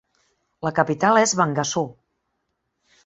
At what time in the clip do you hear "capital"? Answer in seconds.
0.79-1.21